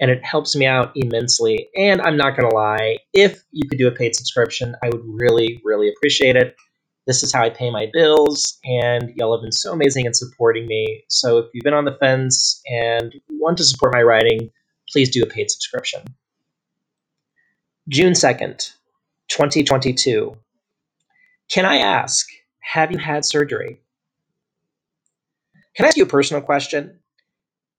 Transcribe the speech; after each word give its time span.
and 0.00 0.10
it 0.10 0.24
helps 0.24 0.54
me 0.54 0.66
out 0.66 0.92
immensely. 0.94 1.68
And 1.76 2.00
I'm 2.00 2.16
not 2.16 2.36
going 2.36 2.48
to 2.48 2.54
lie, 2.54 2.98
if 3.12 3.42
you 3.50 3.68
could 3.68 3.78
do 3.78 3.88
a 3.88 3.92
paid 3.92 4.14
subscription, 4.14 4.76
I 4.82 4.88
would 4.88 5.02
really, 5.04 5.60
really 5.64 5.88
appreciate 5.88 6.36
it. 6.36 6.56
This 7.06 7.22
is 7.22 7.32
how 7.32 7.42
I 7.42 7.50
pay 7.50 7.70
my 7.70 7.88
bills, 7.90 8.58
and 8.64 9.10
y'all 9.16 9.34
have 9.34 9.42
been 9.42 9.50
so 9.50 9.72
amazing 9.72 10.04
in 10.04 10.12
supporting 10.12 10.66
me. 10.66 11.04
So 11.08 11.38
if 11.38 11.46
you've 11.54 11.64
been 11.64 11.72
on 11.72 11.86
the 11.86 11.96
fence 11.98 12.60
and 12.66 13.14
want 13.30 13.56
to 13.58 13.64
support 13.64 13.94
my 13.94 14.02
writing, 14.02 14.50
please 14.90 15.10
do 15.10 15.22
a 15.22 15.26
paid 15.26 15.50
subscription. 15.50 16.02
June 17.88 18.12
2nd, 18.12 18.72
2022. 19.28 20.36
Can 21.50 21.64
I 21.64 21.78
ask, 21.78 22.28
have 22.60 22.92
you 22.92 22.98
had 22.98 23.24
surgery? 23.24 23.80
Can 25.74 25.86
I 25.86 25.88
ask 25.88 25.96
you 25.96 26.02
a 26.02 26.06
personal 26.06 26.42
question? 26.42 26.97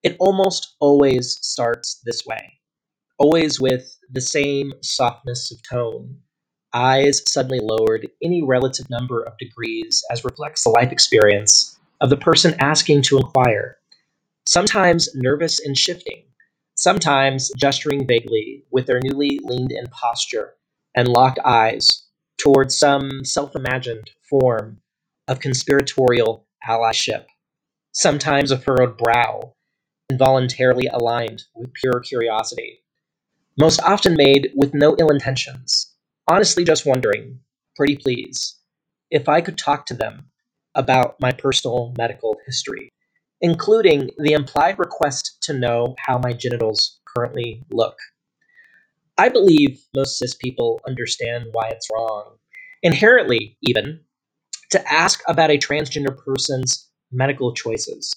It 0.03 0.15
almost 0.19 0.75
always 0.79 1.37
starts 1.41 2.01
this 2.05 2.25
way, 2.25 2.59
always 3.17 3.59
with 3.59 3.97
the 4.09 4.21
same 4.21 4.73
softness 4.81 5.51
of 5.51 5.61
tone, 5.69 6.17
eyes 6.73 7.21
suddenly 7.27 7.59
lowered 7.61 8.07
any 8.23 8.41
relative 8.41 8.89
number 8.89 9.21
of 9.21 9.37
degrees 9.37 10.03
as 10.11 10.23
reflects 10.23 10.63
the 10.63 10.69
life 10.69 10.91
experience 10.91 11.77
of 12.01 12.09
the 12.09 12.17
person 12.17 12.55
asking 12.59 13.01
to 13.01 13.17
inquire, 13.17 13.77
sometimes 14.47 15.09
nervous 15.15 15.59
and 15.59 15.77
shifting, 15.77 16.23
sometimes 16.75 17.51
gesturing 17.57 18.07
vaguely 18.07 18.63
with 18.71 18.85
their 18.85 19.01
newly 19.03 19.39
leaned 19.43 19.71
in 19.71 19.85
posture 19.87 20.53
and 20.95 21.07
locked 21.09 21.39
eyes 21.43 22.05
towards 22.37 22.77
some 22.77 23.25
self 23.25 23.53
imagined 23.55 24.09
form 24.29 24.79
of 25.27 25.41
conspiratorial 25.41 26.47
allyship, 26.67 27.25
sometimes 27.91 28.51
a 28.51 28.57
furrowed 28.57 28.97
brow 28.97 29.53
involuntarily 30.09 30.87
aligned 30.87 31.43
with 31.55 31.73
pure 31.73 31.99
curiosity, 31.99 32.79
most 33.59 33.81
often 33.81 34.15
made 34.15 34.51
with 34.55 34.73
no 34.73 34.95
ill 34.99 35.09
intentions, 35.09 35.93
honestly 36.27 36.63
just 36.63 36.85
wondering, 36.85 37.39
pretty 37.75 37.95
please, 37.95 38.55
if 39.11 39.29
I 39.29 39.41
could 39.41 39.57
talk 39.57 39.85
to 39.87 39.93
them 39.93 40.29
about 40.75 41.19
my 41.19 41.31
personal 41.31 41.93
medical 41.97 42.37
history, 42.45 42.89
including 43.41 44.09
the 44.17 44.33
implied 44.33 44.79
request 44.79 45.37
to 45.41 45.53
know 45.53 45.95
how 45.99 46.17
my 46.17 46.33
genitals 46.33 46.99
currently 47.05 47.63
look. 47.71 47.97
I 49.17 49.29
believe 49.29 49.81
most 49.95 50.17
cis 50.17 50.35
people 50.35 50.79
understand 50.87 51.45
why 51.51 51.69
it's 51.69 51.89
wrong, 51.93 52.37
inherently 52.81 53.57
even, 53.61 54.01
to 54.71 54.91
ask 54.91 55.21
about 55.27 55.51
a 55.51 55.57
transgender 55.57 56.15
person's 56.25 56.89
medical 57.11 57.53
choices 57.53 58.13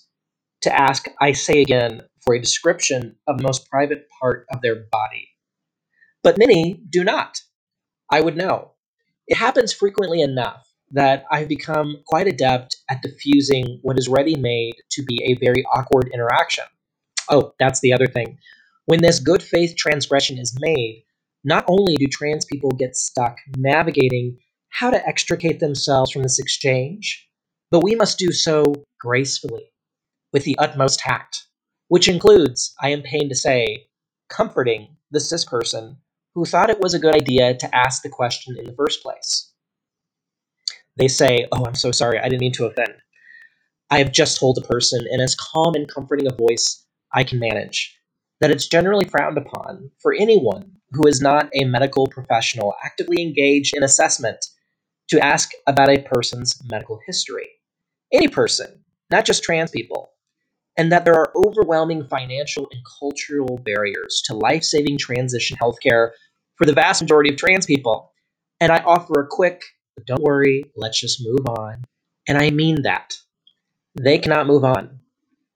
to 0.62 0.80
ask, 0.80 1.06
I 1.20 1.32
say 1.32 1.60
again, 1.60 2.02
for 2.24 2.34
a 2.34 2.40
description 2.40 3.16
of 3.26 3.38
the 3.38 3.44
most 3.44 3.68
private 3.68 4.08
part 4.20 4.46
of 4.52 4.62
their 4.62 4.86
body. 4.90 5.28
But 6.22 6.38
many 6.38 6.80
do 6.88 7.04
not. 7.04 7.40
I 8.10 8.20
would 8.20 8.36
know. 8.36 8.72
It 9.26 9.36
happens 9.36 9.72
frequently 9.72 10.20
enough 10.20 10.68
that 10.92 11.24
I've 11.30 11.48
become 11.48 11.96
quite 12.06 12.28
adept 12.28 12.76
at 12.88 13.02
diffusing 13.02 13.80
what 13.82 13.98
is 13.98 14.08
ready 14.08 14.36
made 14.36 14.74
to 14.90 15.02
be 15.02 15.22
a 15.24 15.44
very 15.44 15.64
awkward 15.74 16.10
interaction. 16.12 16.64
Oh, 17.28 17.54
that's 17.58 17.80
the 17.80 17.92
other 17.92 18.06
thing. 18.06 18.38
When 18.86 19.00
this 19.00 19.20
good 19.20 19.42
faith 19.42 19.74
transgression 19.76 20.38
is 20.38 20.56
made, 20.60 21.04
not 21.44 21.64
only 21.66 21.96
do 21.96 22.06
trans 22.06 22.44
people 22.44 22.70
get 22.70 22.94
stuck 22.94 23.38
navigating 23.56 24.38
how 24.68 24.90
to 24.90 25.06
extricate 25.06 25.60
themselves 25.60 26.10
from 26.10 26.22
this 26.22 26.38
exchange, 26.38 27.28
but 27.70 27.82
we 27.82 27.94
must 27.94 28.18
do 28.18 28.32
so 28.32 28.74
gracefully 29.00 29.71
with 30.32 30.44
the 30.44 30.56
utmost 30.58 31.00
tact, 31.00 31.46
which 31.88 32.08
includes, 32.08 32.74
I 32.80 32.90
am 32.90 33.02
pained 33.02 33.30
to 33.30 33.36
say, 33.36 33.88
comforting 34.28 34.96
the 35.10 35.20
cis 35.20 35.44
person 35.44 35.98
who 36.34 36.44
thought 36.44 36.70
it 36.70 36.80
was 36.80 36.94
a 36.94 36.98
good 36.98 37.14
idea 37.14 37.54
to 37.54 37.74
ask 37.74 38.02
the 38.02 38.08
question 38.08 38.56
in 38.58 38.64
the 38.64 38.74
first 38.74 39.02
place. 39.02 39.52
They 40.96 41.08
say, 41.08 41.46
Oh, 41.52 41.64
I'm 41.64 41.74
so 41.74 41.92
sorry, 41.92 42.18
I 42.18 42.24
didn't 42.24 42.40
mean 42.40 42.52
to 42.52 42.66
offend. 42.66 42.94
I 43.90 43.98
have 43.98 44.12
just 44.12 44.38
told 44.38 44.56
the 44.56 44.66
person 44.66 45.06
in 45.10 45.20
as 45.20 45.34
calm 45.34 45.74
and 45.74 45.86
comforting 45.86 46.26
a 46.26 46.34
voice 46.34 46.86
I 47.12 47.24
can 47.24 47.38
manage 47.38 47.94
that 48.40 48.50
it's 48.50 48.66
generally 48.66 49.04
frowned 49.04 49.38
upon 49.38 49.90
for 50.00 50.14
anyone 50.14 50.72
who 50.92 51.06
is 51.06 51.20
not 51.20 51.48
a 51.54 51.64
medical 51.64 52.06
professional 52.06 52.74
actively 52.84 53.22
engaged 53.22 53.72
in 53.76 53.82
assessment 53.82 54.44
to 55.08 55.24
ask 55.24 55.50
about 55.66 55.90
a 55.90 56.02
person's 56.02 56.60
medical 56.68 56.98
history. 57.06 57.48
Any 58.12 58.28
person, 58.28 58.82
not 59.10 59.24
just 59.24 59.42
trans 59.42 59.70
people, 59.70 60.11
and 60.76 60.90
that 60.90 61.04
there 61.04 61.14
are 61.14 61.32
overwhelming 61.36 62.06
financial 62.08 62.66
and 62.72 62.80
cultural 62.98 63.58
barriers 63.58 64.22
to 64.26 64.34
life 64.34 64.64
saving 64.64 64.98
transition 64.98 65.56
healthcare 65.60 66.10
for 66.56 66.66
the 66.66 66.72
vast 66.72 67.02
majority 67.02 67.30
of 67.30 67.36
trans 67.36 67.66
people. 67.66 68.12
And 68.60 68.72
I 68.72 68.78
offer 68.78 69.20
a 69.20 69.26
quick, 69.28 69.62
don't 70.06 70.22
worry, 70.22 70.64
let's 70.76 71.00
just 71.00 71.22
move 71.24 71.46
on. 71.46 71.84
And 72.28 72.38
I 72.38 72.50
mean 72.50 72.82
that. 72.82 73.12
They 74.00 74.18
cannot 74.18 74.46
move 74.46 74.64
on. 74.64 75.00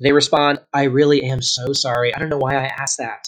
They 0.01 0.13
respond, 0.13 0.61
I 0.75 0.85
really 0.85 1.23
am 1.23 1.41
so 1.41 1.73
sorry. 1.73 2.15
I 2.15 2.19
don't 2.19 2.29
know 2.29 2.37
why 2.37 2.57
I 2.57 2.67
asked 2.67 2.99
that. 2.99 3.27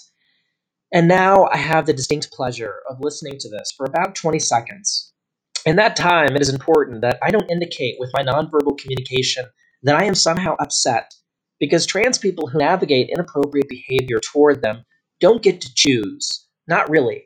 And 0.93 1.09
now 1.09 1.49
I 1.53 1.57
have 1.57 1.87
the 1.87 1.93
distinct 1.93 2.31
pleasure 2.33 2.77
of 2.89 3.01
listening 3.01 3.39
to 3.41 3.49
this 3.49 3.73
for 3.77 3.87
about 3.87 4.15
20 4.15 4.39
seconds. 4.39 5.13
In 5.65 5.77
that 5.77 5.97
time, 5.97 6.35
it 6.35 6.43
is 6.43 6.49
important 6.49 7.03
that 7.03 7.19
I 7.23 7.31
don't 7.31 7.51
indicate 7.51 7.97
with 7.99 8.11
my 8.15 8.23
nonverbal 8.23 8.79
communication 8.79 9.47
that 9.83 9.97
I 9.97 10.05
am 10.05 10.15
somehow 10.15 10.57
upset 10.59 11.13
because 11.61 11.87
trans 11.87 12.19
people 12.19 12.49
who 12.49 12.59
navigate 12.59 13.11
inappropriate 13.11 13.69
behavior 13.69 14.21
toward 14.21 14.63
them 14.63 14.85
don't 15.21 15.43
get 15.43 15.61
to 15.61 15.75
choose, 15.75 16.47
not 16.69 16.89
really, 16.89 17.25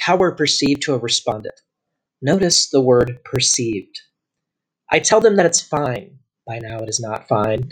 how 0.00 0.16
we're 0.16 0.34
perceived 0.34 0.82
to 0.82 0.92
have 0.92 1.02
responded. 1.02 1.52
Notice 2.22 2.70
the 2.70 2.80
word 2.80 3.18
perceived. 3.24 4.00
I 4.90 4.98
tell 4.98 5.20
them 5.20 5.36
that 5.36 5.46
it's 5.46 5.60
fine, 5.60 6.18
by 6.46 6.58
now 6.58 6.78
it 6.78 6.88
is 6.88 7.00
not 7.00 7.28
fine, 7.28 7.70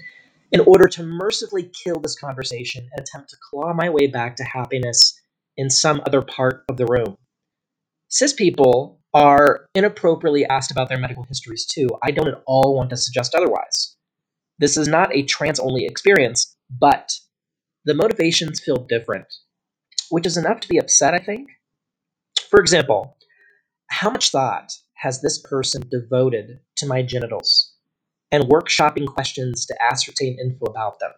in 0.52 0.60
order 0.60 0.86
to 0.88 1.02
mercifully 1.02 1.70
kill 1.84 2.00
this 2.00 2.18
conversation 2.18 2.88
and 2.92 3.00
attempt 3.00 3.30
to 3.30 3.36
claw 3.50 3.72
my 3.74 3.90
way 3.90 4.06
back 4.06 4.36
to 4.36 4.44
happiness 4.44 5.20
in 5.56 5.68
some 5.68 6.00
other 6.06 6.22
part 6.22 6.64
of 6.68 6.76
the 6.76 6.86
room. 6.86 7.16
Cis 8.08 8.32
people 8.32 9.00
are 9.12 9.66
inappropriately 9.74 10.46
asked 10.46 10.70
about 10.70 10.88
their 10.88 10.98
medical 10.98 11.24
histories 11.24 11.66
too. 11.66 11.88
I 12.02 12.10
don't 12.10 12.28
at 12.28 12.42
all 12.46 12.74
want 12.76 12.90
to 12.90 12.96
suggest 12.96 13.34
otherwise. 13.34 13.96
This 14.58 14.76
is 14.76 14.88
not 14.88 15.14
a 15.14 15.22
trans 15.22 15.60
only 15.60 15.84
experience, 15.84 16.56
but 16.68 17.12
the 17.84 17.94
motivations 17.94 18.60
feel 18.60 18.86
different, 18.88 19.26
which 20.10 20.26
is 20.26 20.36
enough 20.36 20.60
to 20.60 20.68
be 20.68 20.78
upset, 20.78 21.14
I 21.14 21.18
think. 21.18 21.48
For 22.50 22.60
example, 22.60 23.16
how 23.88 24.10
much 24.10 24.30
thought 24.30 24.72
has 24.94 25.20
this 25.20 25.38
person 25.38 25.82
devoted 25.90 26.60
to 26.76 26.86
my 26.86 27.02
genitals 27.02 27.72
and 28.32 28.44
workshopping 28.44 29.06
questions 29.06 29.64
to 29.66 29.76
ascertain 29.80 30.38
info 30.40 30.66
about 30.66 30.98
them? 30.98 31.12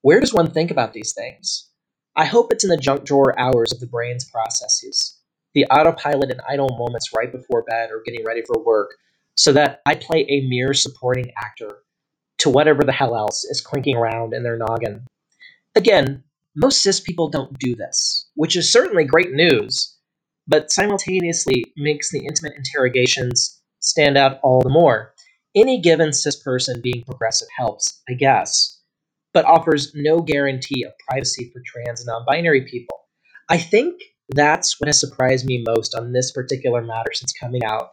Where 0.00 0.18
does 0.18 0.32
one 0.32 0.50
think 0.50 0.70
about 0.70 0.94
these 0.94 1.12
things? 1.12 1.68
I 2.16 2.24
hope 2.24 2.52
it's 2.52 2.64
in 2.64 2.70
the 2.70 2.76
junk 2.76 3.04
drawer 3.04 3.38
hours 3.38 3.72
of 3.72 3.80
the 3.80 3.86
brain's 3.86 4.24
processes, 4.24 5.20
the 5.54 5.66
autopilot 5.66 6.30
and 6.30 6.40
idle 6.48 6.74
moments 6.78 7.10
right 7.16 7.30
before 7.30 7.64
bed 7.64 7.90
or 7.90 8.02
getting 8.04 8.24
ready 8.24 8.42
for 8.42 8.64
work, 8.64 8.96
so 9.36 9.52
that 9.52 9.80
I 9.86 9.94
play 9.94 10.26
a 10.28 10.48
mere 10.48 10.74
supporting 10.74 11.32
actor 11.36 11.82
to 12.42 12.50
whatever 12.50 12.82
the 12.82 12.92
hell 12.92 13.16
else 13.16 13.44
is 13.44 13.60
clinking 13.60 13.96
around 13.96 14.34
in 14.34 14.42
their 14.42 14.56
noggin. 14.56 15.06
Again, 15.76 16.24
most 16.56 16.82
cis 16.82 16.98
people 16.98 17.28
don't 17.28 17.56
do 17.56 17.76
this, 17.76 18.28
which 18.34 18.56
is 18.56 18.70
certainly 18.70 19.04
great 19.04 19.30
news, 19.30 19.96
but 20.48 20.72
simultaneously 20.72 21.64
makes 21.76 22.10
the 22.10 22.26
intimate 22.26 22.54
interrogations 22.56 23.60
stand 23.78 24.18
out 24.18 24.40
all 24.42 24.60
the 24.60 24.68
more. 24.68 25.14
Any 25.54 25.80
given 25.80 26.12
cis 26.12 26.34
person 26.34 26.80
being 26.82 27.04
progressive 27.06 27.46
helps, 27.56 28.02
I 28.08 28.14
guess, 28.14 28.80
but 29.32 29.44
offers 29.44 29.92
no 29.94 30.20
guarantee 30.20 30.82
of 30.82 30.92
privacy 31.08 31.48
for 31.52 31.62
trans 31.64 32.00
and 32.00 32.08
non 32.08 32.24
binary 32.26 32.62
people. 32.62 32.98
I 33.48 33.58
think 33.58 34.02
that's 34.30 34.80
what 34.80 34.88
has 34.88 34.98
surprised 34.98 35.46
me 35.46 35.62
most 35.64 35.94
on 35.94 36.12
this 36.12 36.32
particular 36.32 36.82
matter 36.82 37.12
since 37.12 37.32
coming 37.32 37.64
out. 37.64 37.90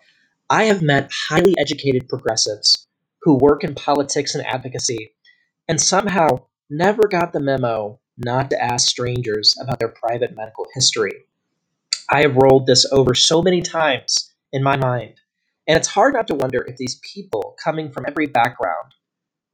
I 0.50 0.64
have 0.64 0.82
met 0.82 1.12
highly 1.30 1.54
educated 1.60 2.10
progressives 2.10 2.79
who 3.22 3.38
work 3.38 3.64
in 3.64 3.76
politics 3.76 4.36
and 4.36 4.46
advocacy 4.46 5.14
and 5.68 5.80
somehow 5.80 6.28
never 6.70 7.08
got 7.08 7.34
the 7.34 7.40
memo 7.40 8.00
not 8.18 8.50
to 8.50 8.62
ask 8.62 8.88
strangers 8.88 9.56
about 9.62 9.80
their 9.80 9.90
private 9.90 10.36
medical 10.36 10.68
history. 10.74 11.26
I 12.10 12.22
have 12.22 12.36
rolled 12.36 12.66
this 12.66 12.86
over 12.92 13.14
so 13.14 13.42
many 13.42 13.62
times 13.62 14.34
in 14.52 14.64
my 14.64 14.78
mind, 14.78 15.16
and 15.68 15.78
it's 15.78 15.88
hard 15.88 16.14
not 16.14 16.28
to 16.28 16.36
wonder 16.36 16.64
if 16.64 16.78
these 16.78 17.00
people, 17.14 17.56
coming 17.64 17.92
from 17.92 18.06
every 18.08 18.26
background, 18.26 18.94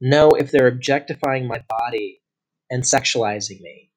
know 0.00 0.30
if 0.30 0.50
they're 0.50 0.66
objectifying 0.66 1.46
my 1.46 1.62
body 1.68 2.22
and 2.70 2.82
sexualizing 2.82 3.60
me. 3.60 3.90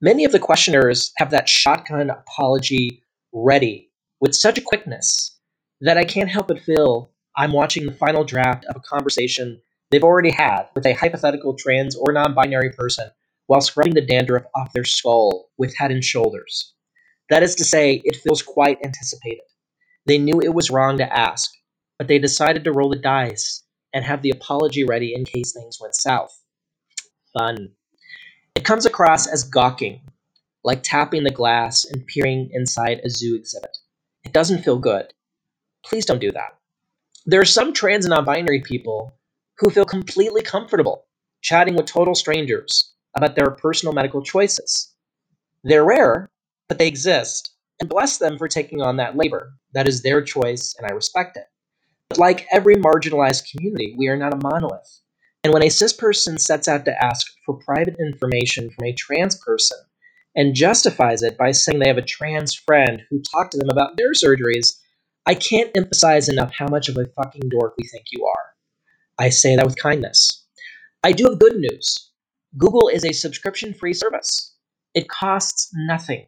Many 0.00 0.24
of 0.24 0.32
the 0.32 0.38
questioners 0.38 1.12
have 1.16 1.30
that 1.30 1.48
shotgun 1.48 2.10
apology 2.10 3.02
ready 3.32 3.90
with 4.20 4.34
such 4.34 4.64
quickness 4.64 5.36
that 5.80 5.96
I 5.96 6.04
can't 6.04 6.30
help 6.30 6.48
but 6.48 6.60
feel 6.60 7.10
I'm 7.38 7.52
watching 7.52 7.86
the 7.86 7.92
final 7.92 8.24
draft 8.24 8.64
of 8.64 8.74
a 8.74 8.80
conversation 8.80 9.62
they've 9.90 10.02
already 10.02 10.32
had 10.32 10.64
with 10.74 10.84
a 10.84 10.92
hypothetical 10.92 11.54
trans 11.54 11.94
or 11.94 12.12
non 12.12 12.34
binary 12.34 12.72
person 12.72 13.10
while 13.46 13.60
scrubbing 13.60 13.94
the 13.94 14.04
dandruff 14.04 14.42
off 14.56 14.72
their 14.72 14.84
skull 14.84 15.48
with 15.56 15.76
head 15.76 15.92
and 15.92 16.02
shoulders. 16.02 16.74
That 17.30 17.44
is 17.44 17.54
to 17.54 17.64
say, 17.64 18.02
it 18.04 18.16
feels 18.16 18.42
quite 18.42 18.84
anticipated. 18.84 19.44
They 20.04 20.18
knew 20.18 20.40
it 20.40 20.52
was 20.52 20.70
wrong 20.70 20.98
to 20.98 21.16
ask, 21.16 21.52
but 21.96 22.08
they 22.08 22.18
decided 22.18 22.64
to 22.64 22.72
roll 22.72 22.90
the 22.90 22.96
dice 22.96 23.62
and 23.94 24.04
have 24.04 24.22
the 24.22 24.30
apology 24.30 24.82
ready 24.82 25.14
in 25.14 25.24
case 25.24 25.52
things 25.52 25.78
went 25.80 25.94
south. 25.94 26.42
Fun. 27.38 27.70
It 28.56 28.64
comes 28.64 28.84
across 28.84 29.28
as 29.28 29.44
gawking, 29.44 30.00
like 30.64 30.82
tapping 30.82 31.22
the 31.22 31.30
glass 31.30 31.84
and 31.84 32.04
peering 32.04 32.50
inside 32.52 33.00
a 33.04 33.10
zoo 33.10 33.36
exhibit. 33.36 33.76
It 34.24 34.32
doesn't 34.32 34.64
feel 34.64 34.78
good. 34.78 35.12
Please 35.84 36.04
don't 36.04 36.20
do 36.20 36.32
that. 36.32 36.57
There 37.30 37.42
are 37.42 37.44
some 37.44 37.74
trans 37.74 38.06
and 38.06 38.10
non 38.10 38.24
binary 38.24 38.62
people 38.62 39.12
who 39.58 39.68
feel 39.68 39.84
completely 39.84 40.40
comfortable 40.40 41.04
chatting 41.42 41.76
with 41.76 41.84
total 41.84 42.14
strangers 42.14 42.94
about 43.14 43.36
their 43.36 43.50
personal 43.50 43.92
medical 43.92 44.22
choices. 44.22 44.94
They're 45.62 45.84
rare, 45.84 46.30
but 46.70 46.78
they 46.78 46.88
exist, 46.88 47.52
and 47.80 47.88
bless 47.90 48.16
them 48.16 48.38
for 48.38 48.48
taking 48.48 48.80
on 48.80 48.96
that 48.96 49.14
labor. 49.14 49.52
That 49.74 49.86
is 49.86 50.02
their 50.02 50.22
choice, 50.22 50.74
and 50.78 50.90
I 50.90 50.94
respect 50.94 51.36
it. 51.36 51.44
But 52.08 52.16
like 52.16 52.46
every 52.50 52.76
marginalized 52.76 53.50
community, 53.50 53.94
we 53.98 54.08
are 54.08 54.16
not 54.16 54.32
a 54.32 54.36
monolith. 54.42 55.02
And 55.44 55.52
when 55.52 55.62
a 55.62 55.68
cis 55.68 55.92
person 55.92 56.38
sets 56.38 56.66
out 56.66 56.86
to 56.86 57.04
ask 57.04 57.26
for 57.44 57.58
private 57.58 57.96
information 58.00 58.70
from 58.70 58.86
a 58.86 58.94
trans 58.94 59.36
person 59.36 59.76
and 60.34 60.54
justifies 60.54 61.22
it 61.22 61.36
by 61.36 61.52
saying 61.52 61.80
they 61.80 61.88
have 61.88 61.98
a 61.98 62.02
trans 62.02 62.54
friend 62.54 63.02
who 63.10 63.20
talked 63.20 63.52
to 63.52 63.58
them 63.58 63.68
about 63.68 63.98
their 63.98 64.12
surgeries, 64.12 64.78
I 65.28 65.34
can't 65.34 65.76
emphasize 65.76 66.30
enough 66.30 66.54
how 66.54 66.68
much 66.68 66.88
of 66.88 66.96
a 66.96 67.04
fucking 67.04 67.50
dork 67.50 67.74
we 67.76 67.86
think 67.86 68.06
you 68.12 68.24
are. 68.24 68.54
I 69.18 69.28
say 69.28 69.56
that 69.56 69.66
with 69.66 69.76
kindness. 69.76 70.46
I 71.04 71.12
do 71.12 71.24
have 71.24 71.38
good 71.38 71.56
news. 71.56 72.12
Google 72.56 72.88
is 72.88 73.04
a 73.04 73.12
subscription 73.12 73.74
free 73.74 73.92
service. 73.92 74.56
It 74.94 75.06
costs 75.06 75.68
nothing. 75.74 76.24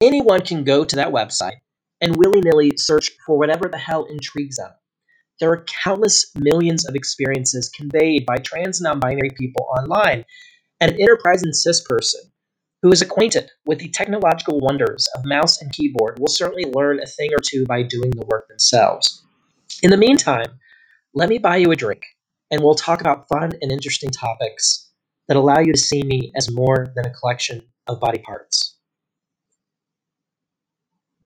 Anyone 0.00 0.40
can 0.40 0.64
go 0.64 0.86
to 0.86 0.96
that 0.96 1.12
website 1.12 1.58
and 2.00 2.16
willy 2.16 2.40
nilly 2.40 2.72
search 2.78 3.10
for 3.26 3.36
whatever 3.36 3.68
the 3.68 3.76
hell 3.76 4.06
intrigues 4.06 4.56
them. 4.56 4.70
There 5.38 5.52
are 5.52 5.66
countless 5.84 6.32
millions 6.34 6.88
of 6.88 6.94
experiences 6.94 7.68
conveyed 7.68 8.24
by 8.24 8.36
trans 8.36 8.80
non 8.80 9.00
binary 9.00 9.32
people 9.38 9.66
online, 9.76 10.24
and 10.80 10.92
an 10.92 10.98
enterprising 10.98 11.52
cis 11.52 11.84
person 11.86 12.22
who 12.82 12.90
is 12.92 13.02
acquainted 13.02 13.50
with 13.66 13.78
the 13.78 13.90
technological 13.90 14.58
wonders 14.60 15.08
of 15.14 15.24
mouse 15.24 15.60
and 15.60 15.72
keyboard 15.72 16.18
will 16.18 16.28
certainly 16.28 16.64
learn 16.64 17.00
a 17.00 17.06
thing 17.06 17.30
or 17.32 17.40
two 17.42 17.64
by 17.66 17.82
doing 17.82 18.10
the 18.10 18.26
work 18.26 18.48
themselves. 18.48 19.22
In 19.82 19.90
the 19.90 19.96
meantime, 19.96 20.58
let 21.14 21.28
me 21.28 21.38
buy 21.38 21.56
you 21.56 21.70
a 21.70 21.76
drink, 21.76 22.02
and 22.50 22.62
we'll 22.62 22.74
talk 22.74 23.00
about 23.00 23.28
fun 23.28 23.52
and 23.60 23.70
interesting 23.72 24.10
topics 24.10 24.88
that 25.28 25.36
allow 25.36 25.58
you 25.58 25.72
to 25.72 25.78
see 25.78 26.02
me 26.02 26.32
as 26.36 26.50
more 26.50 26.92
than 26.94 27.06
a 27.06 27.12
collection 27.12 27.62
of 27.86 28.00
body 28.00 28.18
parts. 28.18 28.69